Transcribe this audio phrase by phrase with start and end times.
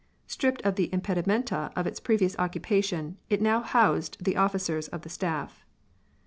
[0.25, 5.09] Stripped of the impedimenta of its previous occupation, it now housed the officers of the
[5.09, 5.63] staff.